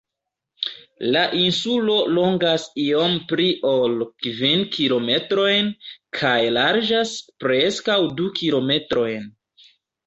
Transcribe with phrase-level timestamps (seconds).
[1.15, 5.71] La insulo longas iom pli ol kvin kilometrojn
[6.23, 7.15] kaj larĝas
[7.47, 9.33] preskaŭ du kilometrojn.